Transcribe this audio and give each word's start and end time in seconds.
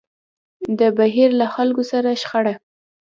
د 0.79 0.81
بهير 0.97 1.29
له 1.39 1.47
خلکو 1.55 1.83
سره 1.91 2.09
شخړه. 2.21 2.53